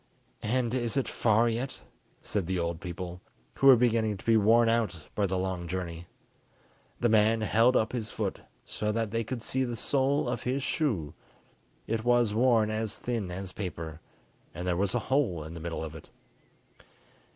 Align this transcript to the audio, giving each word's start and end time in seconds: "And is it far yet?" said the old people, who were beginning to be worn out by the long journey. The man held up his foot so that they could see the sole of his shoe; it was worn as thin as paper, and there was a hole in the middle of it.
"And 0.41 0.73
is 0.73 0.97
it 0.97 1.07
far 1.07 1.47
yet?" 1.47 1.79
said 2.23 2.47
the 2.47 2.57
old 2.57 2.81
people, 2.81 3.21
who 3.53 3.67
were 3.67 3.75
beginning 3.75 4.17
to 4.17 4.25
be 4.25 4.35
worn 4.35 4.67
out 4.67 4.99
by 5.13 5.27
the 5.27 5.37
long 5.37 5.67
journey. 5.67 6.07
The 6.99 7.07
man 7.07 7.41
held 7.41 7.75
up 7.77 7.91
his 7.91 8.09
foot 8.09 8.39
so 8.65 8.91
that 8.91 9.11
they 9.11 9.23
could 9.23 9.43
see 9.43 9.63
the 9.63 9.75
sole 9.75 10.27
of 10.27 10.41
his 10.41 10.63
shoe; 10.63 11.13
it 11.85 12.03
was 12.03 12.33
worn 12.33 12.71
as 12.71 12.97
thin 12.97 13.29
as 13.29 13.51
paper, 13.51 14.01
and 14.55 14.67
there 14.67 14.75
was 14.75 14.95
a 14.95 15.09
hole 15.13 15.43
in 15.43 15.53
the 15.53 15.59
middle 15.59 15.83
of 15.83 15.93
it. 15.93 16.09